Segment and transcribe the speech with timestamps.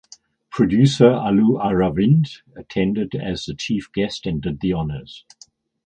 [0.49, 5.23] Producer Allu Aravind attended as the chief guest and did the honours.